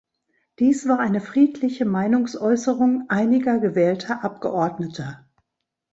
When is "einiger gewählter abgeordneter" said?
3.11-5.27